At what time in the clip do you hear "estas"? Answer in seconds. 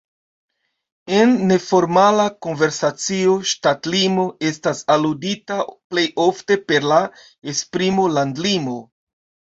4.51-4.81